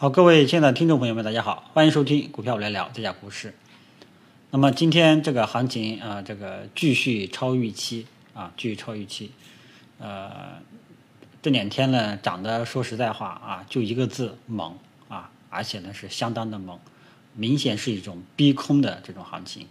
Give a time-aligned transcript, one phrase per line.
[0.00, 3.52] 好，各位亲爱的听众朋友们，大家好，欢迎收听股票来聊这家股市。
[4.52, 9.32] 那么今天这个行情啊，这个继续超预期啊，继续超预期。
[9.98, 10.30] 呃，
[11.42, 14.78] 这两天呢涨的，说实在话啊，就一个字猛
[15.08, 16.78] 啊，而且呢是相当的猛，
[17.34, 19.66] 明显是一种逼空的这种行情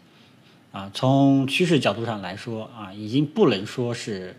[0.74, 0.92] 啊。
[0.94, 4.36] 从趋势角度上来说啊，已经不能说是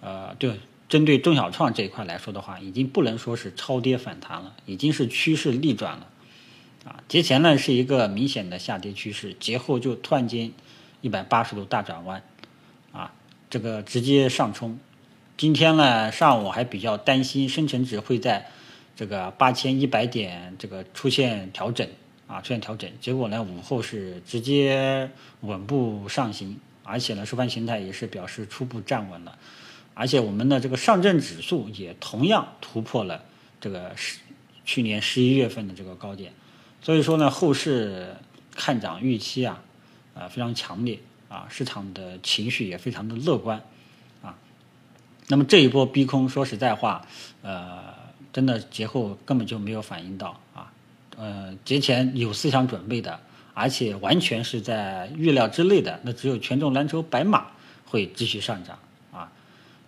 [0.00, 0.58] 呃对。
[0.88, 6.06] 针对中小创这一块来说的话，已经不能说是超跌反弹了，已经是趋势逆转了，
[6.84, 10.52] 啊，节前呢是一个明显的下跌趋势，节后就突然间
[11.00, 12.22] 一百八十度大转弯，
[12.92, 13.12] 啊，
[13.50, 14.78] 这个直接上冲。
[15.36, 18.46] 今天呢上午还比较担心深成指会在
[18.94, 21.88] 这个八千一百点这个出现调整，
[22.28, 25.10] 啊，出现调整，结果呢午后是直接
[25.40, 29.36] 稳步上行，而且呢收盘形态也是表示初步站稳了。
[29.98, 33.24] 而且我们的这个上证指数也同样突破了
[33.58, 34.18] 这个十
[34.66, 36.34] 去年十一月份的这个高点，
[36.82, 38.14] 所以说呢，后市
[38.54, 39.62] 看涨预期啊，
[40.14, 43.62] 啊非常强烈啊，市场的情绪也非常的乐观
[44.20, 44.36] 啊。
[45.28, 47.06] 那么这一波逼空，说实在话，
[47.40, 47.94] 呃，
[48.34, 50.70] 真的节后根本就没有反应到啊，
[51.16, 53.18] 呃，节前有思想准备的，
[53.54, 57.46] 而且完全是在预料之内的，那只有权重蓝筹白马
[57.86, 58.78] 会继续上涨。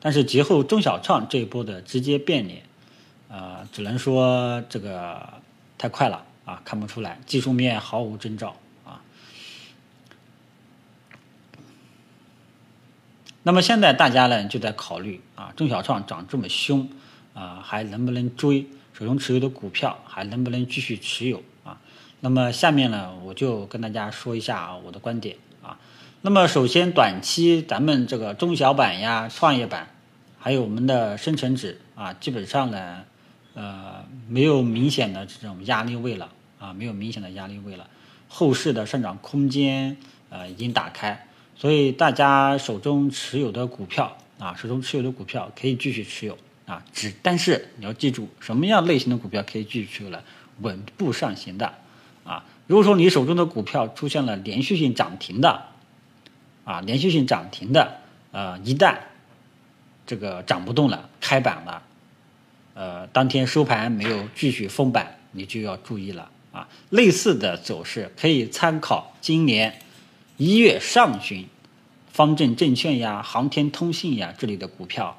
[0.01, 2.63] 但是节后中小创这一波的直接变脸，
[3.29, 5.35] 呃，只能说这个
[5.77, 9.01] 太快了啊，看不出来，技术面毫无征兆啊。
[13.43, 16.89] 那么现在大家呢就在考虑啊，中小创涨这么凶
[17.35, 18.67] 啊，还能不能追？
[18.93, 21.81] 手中持有的股票还能不能继续持有啊？
[22.19, 25.37] 那么下面呢，我就跟大家说一下我的观点。
[26.21, 29.89] 那么首先，短期咱们这个中小板呀、创业板，
[30.37, 33.05] 还有我们的深成指啊，基本上呢，
[33.55, 37.89] 呃，没有明显的这种压力位了啊，没有明显的压力位了。
[38.27, 39.97] 后市的上涨空间
[40.29, 50.25] 呃已经打开，所以大家手中持有的股票啊，手中持有的股票可以继续持有啊，只但是你要记住，什么样类型的股票可以继续持有了？
[50.63, 51.75] 稳步上行的
[52.25, 52.45] 啊。
[52.67, 55.63] 如果说你手中的股票出现了连续性涨停的，
[56.69, 57.97] 啊，连续性涨停的，
[58.31, 58.95] 呃，一旦
[60.07, 61.83] 这个涨不动了，开板了，
[62.75, 66.69] 呃，当天收盘没有继续封板，你就要注意了啊。
[66.91, 69.79] 类似的走势可以参考今年
[70.37, 71.47] 一月上旬，
[72.13, 75.19] 方正证券呀、航天通信呀这里的股票，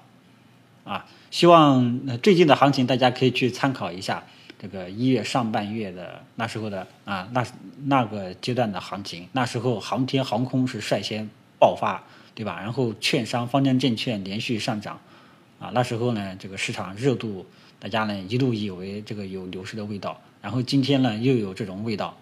[0.84, 4.24] 啊，希望最近的行情大家可以去参考一下。
[4.62, 7.44] 这个一月上半月的那时候的啊，那
[7.86, 12.04] 那个阶段的行情，那时候航天航空是率先爆发，
[12.34, 12.60] 对吧？
[12.60, 15.00] 然后券商、方正证券连续上涨，
[15.60, 17.46] 啊，那时候呢，这个市场热度，
[17.80, 22.18] 大家呢一度以为这个有牛市的味道，然后今天呢又有这种味道，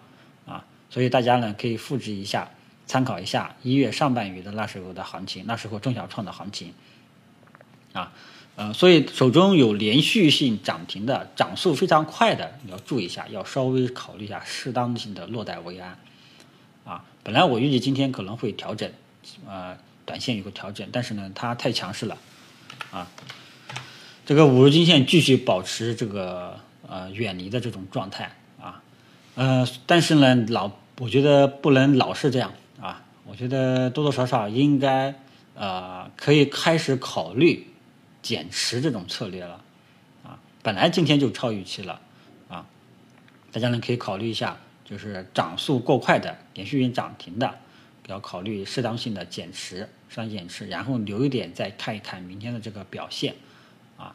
[0.46, 2.50] 啊，所以大家呢可以复制一下，
[2.86, 6.72] 参考一下一月上半月的那时候的行情，那时候中小创的行情，
[7.92, 8.12] 啊。
[8.56, 15.96] 呃，所以手中有连续性涨停的、涨速非常快的，你要注意一下，要稍微考虑一下适当性的落袋为安。
[16.84, 18.90] 啊，本来我预计今天可能会调整，
[19.46, 22.16] 呃，短线有个调整，但是呢，它太强势了，
[22.90, 23.06] 啊，
[24.24, 28.82] 这个五日均线继续保持这个呃远离的这种状态，啊，
[29.34, 35.14] 呃，但是呢，老我觉得不能老是这样，啊，我觉得多多少少应该
[35.54, 37.66] 呃可以开始考虑。
[38.20, 39.62] 减持这种策略了，
[40.24, 42.00] 啊，本来今天就超预期了，
[42.48, 42.66] 啊，
[43.52, 47.54] 大家呢可以考虑一下，就是涨速过快的、连续性涨停的，
[48.08, 53.36] 要考虑适当性的减持，适当减持，然后留一点再看一看明天的这个表现，
[53.96, 54.14] 啊，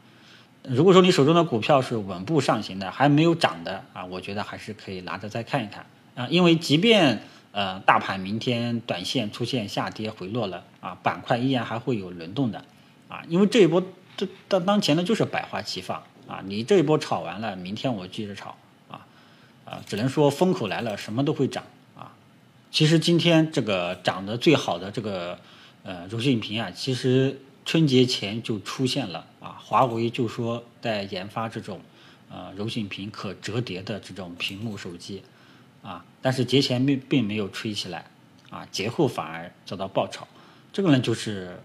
[0.63, 12.65] 如果说你手中的股票是稳步上行的，还没有涨的，啊，我觉得还是可以拿着再看一看，啊，因为即便呃大盘明天短线出现下跌回落了，啊，板块依然还会有轮动的。
[13.09, 13.83] 啊，因为这一波
[14.17, 18.55] 这当当前呢就是百花齐放啊，你这一波炒完了，明天我接着炒
[18.89, 19.06] 啊
[19.65, 21.63] 啊，只能说风口来了，什么都会涨。
[22.73, 25.37] 其实今天这个涨得最好的这个
[25.83, 31.79] 呃柔性屏啊，其实春节前就出现了啊，华为就说在研发这种
[32.31, 35.21] 呃柔性屏可折叠的这种屏幕手机
[35.83, 38.09] 啊，但是节前并并没有吹起来
[38.49, 40.27] 啊，节后反而遭到爆炒，
[40.73, 41.61] 这个呢就是。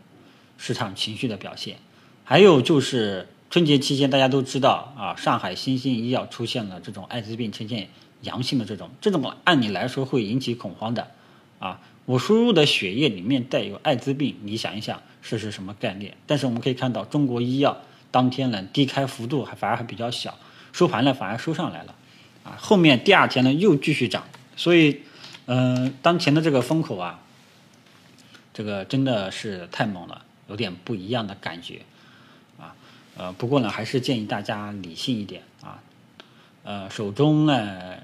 [0.61, 1.79] 市场情绪的表现，
[2.25, 7.89] 还有就是春节期间，大家都知道啊，上海新兴医药出现了这种艾滋病呈现
[8.23, 11.11] 阳性的这种，这种按理来说会引起恐慌的
[11.59, 11.81] 啊。
[12.05, 16.17] 我输入的血液里面带有艾滋病，你想一想这是什么概念？
[16.27, 20.39] 但是我们可以看到，中国医药当天呢低开幅度还反而还比较小，
[20.73, 21.95] 收盘呢反而收上来了
[22.45, 24.25] 啊，后面第二天呢又继续涨，
[24.57, 25.03] 所以，
[25.45, 27.21] 嗯，当前的这个风口啊，
[28.55, 31.83] 这个真的是太猛了，有点不一样的感觉，
[32.59, 32.75] 啊，
[33.19, 35.43] 呃，不过呢，还是建议大家理性一点，
[36.69, 37.95] 呃，手中呢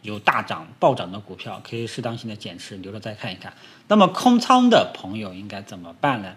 [0.00, 3.52] 有大涨暴涨的股票，可以适当性的减持，留着再看一看。
[3.86, 6.34] 那么空仓的朋友应该怎么办呢？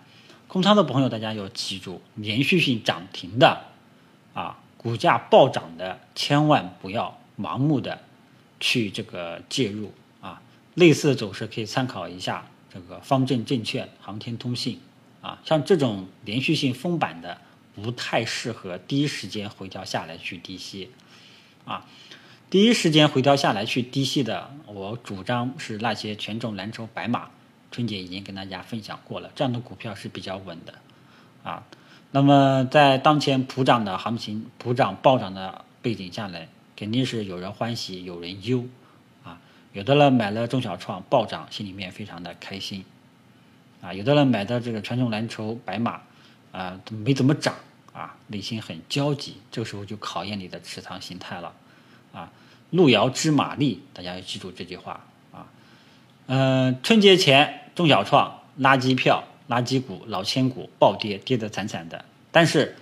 [0.50, 3.62] 空仓的朋友，大家要记住，连续性涨停的，
[4.34, 8.02] 啊，股价暴涨的，千万不要盲目的
[8.60, 10.42] 去这个介入啊。
[10.74, 14.82] 类似的走势可以参考一下这个方正证券、航天通信
[15.22, 17.40] 啊，像这种连续性封板的，
[17.74, 20.92] 不太适合第一时间回调下来去低吸
[21.68, 21.86] 啊。
[22.50, 27.30] 第一时间回调下来去低吸的，我主张是那些权重蓝筹白马。
[27.70, 30.74] 春节已经跟大家分享过了，这样的股票是比较稳的，
[31.44, 31.68] 啊，
[32.12, 36.48] 那么在当前普涨的行情、普涨暴涨的背景下来，
[36.78, 38.64] 肯定是有人欢喜有人忧，
[39.26, 39.38] 啊，
[39.74, 42.86] 有的人买了中小创暴涨，心里面非常的开心，
[43.82, 46.00] 啊，有的人买的这个权重蓝筹白马，
[46.54, 47.54] 啊，没怎么涨，
[47.98, 51.52] 啊，内心很焦急，这个时候就考验你的持仓心态了，
[52.14, 52.32] 啊，
[52.70, 55.48] 路遥知马力，大家要记住这句话啊。
[56.28, 62.06] 嗯，春节前中小创垃圾票、垃圾股、老千股暴跌，跌得惨惨的。
[62.32, 62.76] 但是，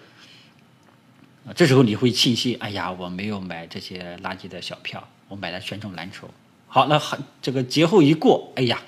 [1.56, 6.30] 这时候你会庆幸，哎呀，我没有买这些垃圾的小票，我买了权重蓝筹。
[6.68, 8.82] 好，那很这个节后一过，哎呀，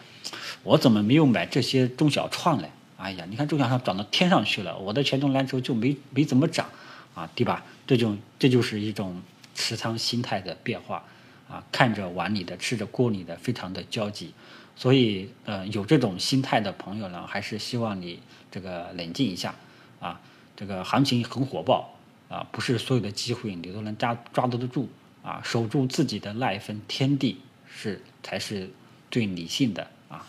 [0.64, 2.68] 我怎么没有买这些中小创呢？
[2.98, 6.68] 哎呀，你看中小创涨到天上去了，我的权重蓝筹就没没怎么涨
[7.16, 7.64] 啊，对吧？
[7.86, 9.22] 这种这就是一种
[9.56, 11.04] 持仓心态的变化。
[11.50, 14.34] 啊，看着碗里的，吃着锅里的，非常的焦急，
[14.76, 18.20] 所以呃，有这种心态的朋友呢，还是希望你
[18.52, 19.56] 这个冷静一下
[20.02, 20.20] 啊。
[20.58, 21.96] 这个行情很火爆
[22.28, 24.90] 啊，不是所有的机会你都能抓抓得得住
[25.24, 25.40] 啊。
[25.42, 28.70] 守住自己的那一份天地是才是
[29.10, 30.28] 最理性的啊。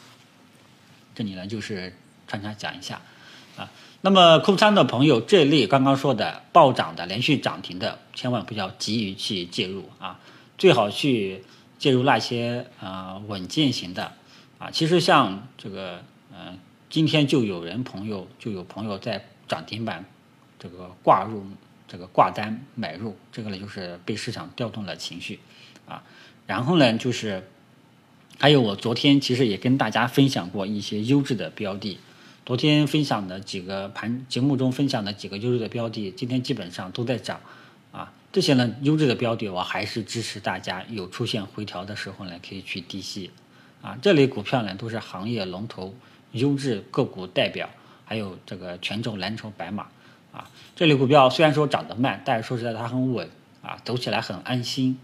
[1.16, 1.92] 这里呢就是
[2.28, 3.00] 穿插讲一下
[3.56, 3.68] 啊。
[4.02, 10.20] 那么空仓的朋友，这类刚刚说的暴涨的、连续涨停的，千万不要急于去介入啊。
[10.56, 11.42] 最好去
[11.78, 14.12] 介入那些啊稳健型的
[14.58, 16.02] 啊，其实像这个
[16.32, 16.58] 嗯，
[16.90, 20.04] 今天就有人朋友就有朋友在涨停板
[20.58, 21.44] 这个挂入
[21.86, 25.38] 这个挂单买入，这个呢就是被市场调动了情绪
[25.86, 26.02] 啊。
[26.46, 27.48] 然后呢就是
[28.38, 31.98] 还有我昨天其实也跟大家分享过一些优质的标的，
[32.48, 37.38] 昨天分享的几个盘节目中分享的几个优质的标的，今天基本上都在涨。
[37.92, 43.30] 啊这些呢，优质的标的，我还是支持大家有出现回调的时候呢，可以去低吸。
[43.82, 45.94] 啊，这类股票呢，都是行业龙头、
[46.32, 47.68] 优质个股代表，
[48.06, 49.88] 还有这个权重蓝筹白马。
[50.32, 53.28] 啊，这类股票虽然说涨得慢，但是说实在它很稳，
[53.60, 54.98] 啊，走起来很安心。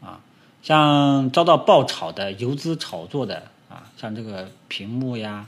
[0.00, 0.18] 啊，
[0.62, 5.46] 像遭到爆炒的、游资炒作的，啊，像这个屏幕呀，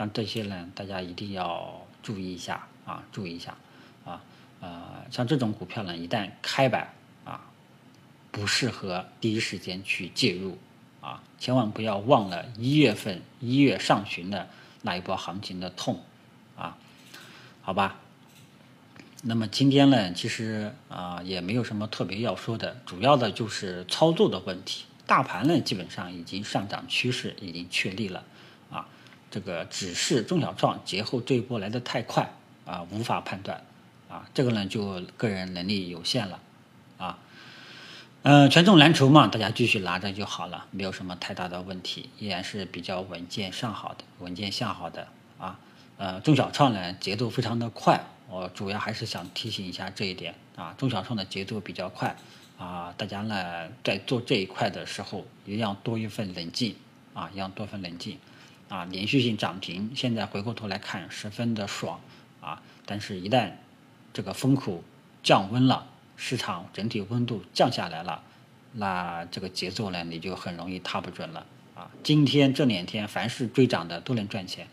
[0.00, 3.54] 像这些呢，大家一定要注意一下，啊，注意一下
[4.06, 4.22] 啊。
[4.62, 6.94] 呃，像这种股票呢，一旦开板
[7.26, 7.44] 啊，
[8.30, 10.56] 不适合第一时间去介入
[11.02, 14.48] 啊，千万不要忘了一月份一月上旬的
[14.80, 16.02] 那一波行情的痛
[16.56, 16.78] 啊，
[17.60, 17.98] 好吧？
[19.22, 24.86] 那么今天呢，其实啊也没有什么特别要说的，主要的就是操作的问题。
[25.06, 28.24] 大盘呢，基本上已经上涨趋势已经确立了，
[29.30, 32.32] 这个只是中小创节后这一波来的太快
[32.64, 33.62] 啊，无法判断。
[34.08, 36.40] 啊，这个呢就个人能力有限了，
[36.98, 37.16] 啊，
[38.22, 45.06] 嗯，权重蓝筹嘛，大家继续拿着就好了，没有什么太大的问题，依然是比较稳健上好的，稳健向好的
[45.38, 45.60] 啊，
[45.96, 52.16] 呃，中小创呢节奏非常的快，我主要还是想提醒一下这一点啊，中小创的节奏比较快
[52.58, 56.74] 啊，大家呢在做这一块的时候，一定要多一份冷静
[57.14, 58.18] 啊，要多份冷静
[58.70, 62.00] 啊，连续性涨停，现在回过头来看十分的爽
[62.40, 63.50] 啊，但是一旦
[64.14, 64.82] 这个风口
[65.22, 65.86] 降温了，
[66.16, 68.22] 市场整体温度降下来了，
[68.72, 71.90] 那这个节奏呢，你就很容易踏不准了啊！
[72.04, 74.68] 今天这两天凡是追涨的都能赚钱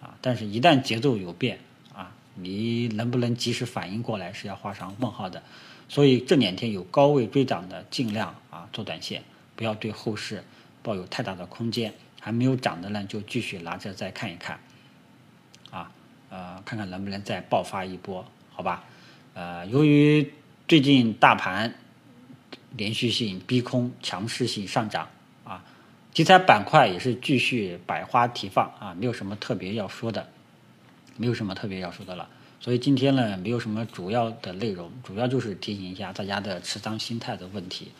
[0.00, 1.58] 啊，但是一旦节奏有变
[1.94, 5.42] 啊，你能不能及时反应过来是要画上问号的。
[5.86, 9.22] 所以这两天有高位追涨的，尽量啊做短线，
[9.54, 10.42] 不要对后市
[10.82, 11.92] 抱有太大的空间。
[12.24, 14.58] 还没有涨的呢，就继续拿着再看一看
[15.70, 15.92] 啊，
[16.30, 18.24] 呃，看看能不能再爆发一波。
[18.50, 18.82] 好吧，
[19.34, 20.32] 呃，由于
[20.66, 21.74] 最近大盘
[22.78, 25.10] 连续性逼空，强势性上涨
[25.44, 25.62] 啊，
[26.14, 30.26] 题材板块也是继续百花齐放啊，没有什么特别要说的，
[31.18, 32.30] 没有什么特别要说的了。
[32.58, 37.92] 所以今天呢，没有什么主要的内容，主要就是提醒一下大家的持仓心态的问题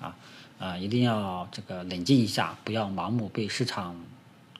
[0.00, 0.16] 啊，
[0.58, 3.96] 啊，一定要这个冷静一下，不要盲目被市场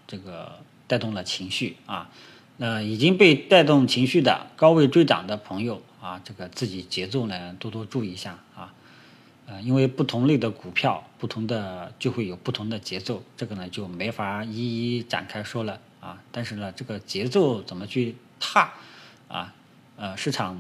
[0.07, 2.11] 这个带动了情绪啊。
[2.59, 8.73] 那已经被带动情绪的高位追涨的朋友啊，这个自己节奏呢多多注意一下啊。
[9.47, 16.21] 呃，因为不同类的股票，不同的就会有不同的节奏，这个呢就没法一一展开说了啊。
[16.33, 18.73] 但是呢，这个节奏怎么去踏
[19.29, 19.55] 啊？
[19.97, 20.59] 呃，市场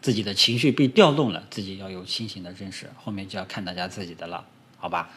[0.00, 4.44] 自己的情绪被调动了，自己要有清醒的认识，后面就要看大家自己的了，
[4.78, 5.10] 好吧？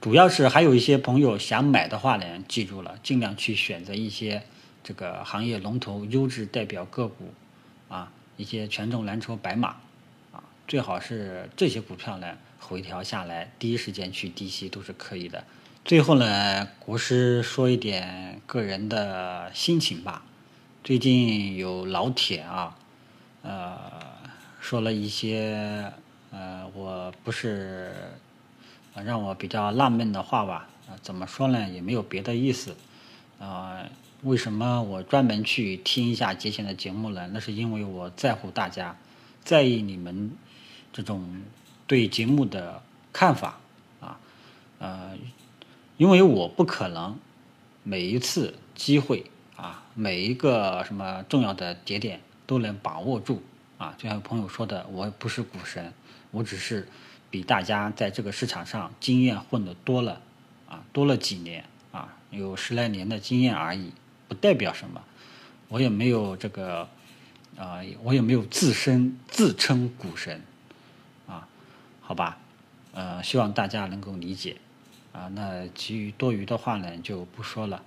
[0.00, 4.42] 主要是还有一些朋友想买的话呢，记住了，尽量去选择一些
[4.84, 7.32] 这个行业龙头、优质代表个股
[7.88, 9.68] 啊，一些权重蓝筹白马。
[10.32, 15.44] 啊最好是这些股票呢回调下来，第一时间去低吸都是可以的。
[15.84, 20.24] 最后呢，国师说一点个人的心情吧。
[20.82, 22.76] 最近有老铁啊，
[23.46, 23.78] 呃，
[24.60, 25.92] 说了一些
[26.32, 27.94] 呃，我不是
[28.94, 30.68] 让我比较纳闷的话吧？
[31.00, 31.68] 怎么说呢？
[31.68, 32.74] 也没有别的意思
[33.38, 33.84] 啊。
[34.22, 37.30] 为什么我专门去听一下节前的节目呢？
[37.32, 38.96] 那是因为我在乎大家，
[39.44, 40.36] 在意你们。
[40.92, 41.42] 这种
[41.86, 43.58] 对节目的看法
[44.00, 44.18] 啊，
[44.78, 45.14] 呃，
[45.98, 47.18] 因为我不可能
[47.82, 53.42] 每一次机会啊，每一个什么重要的节点都能把握住
[53.78, 53.94] 啊。
[53.98, 55.92] 就像朋友说的，我不是股神，
[56.30, 56.86] 我只是
[57.30, 60.20] 比大家在这个市场上经验混的多了
[60.68, 63.92] 啊，多了几年啊，有十来年的经验而已，
[64.28, 65.02] 不代表什么。
[65.68, 66.88] 我也没有这个
[67.56, 70.40] 啊，我也没有自身自称股神。
[71.26, 71.46] 啊
[72.00, 72.38] 好吧，
[72.92, 74.56] 呃，希望大家能够理解，
[75.12, 77.82] 啊，那其余多余的话呢就不说了。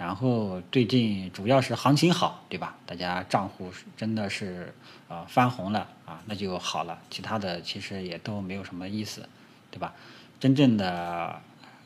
[0.00, 2.74] 然后最近主要是行情好，对吧？
[2.86, 4.72] 大家账户真的是
[5.08, 6.98] 啊翻红了啊，那就好了。
[7.10, 9.28] 其他的其实也都没有什么意思，
[9.70, 9.92] 对吧？
[10.40, 11.38] 真正的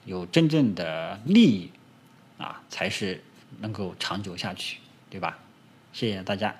[0.04, 1.72] 有真正的利益
[2.38, 3.20] 啊，才是
[3.58, 4.78] 能够长久下去，
[5.10, 5.36] 对吧？
[5.92, 6.54] 谢谢大家。